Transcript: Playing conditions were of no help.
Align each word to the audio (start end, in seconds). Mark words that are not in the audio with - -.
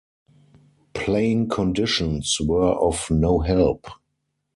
Playing 0.95 1.47
conditions 1.49 2.39
were 2.43 2.69
of 2.71 3.11
no 3.11 3.37
help. 3.41 3.85